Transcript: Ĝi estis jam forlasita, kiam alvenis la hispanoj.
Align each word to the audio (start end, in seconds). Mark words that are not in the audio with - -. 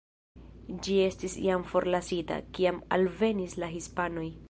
Ĝi 0.87 0.95
estis 1.09 1.35
jam 1.49 1.67
forlasita, 1.73 2.41
kiam 2.59 2.83
alvenis 2.99 3.59
la 3.65 3.75
hispanoj. 3.79 4.31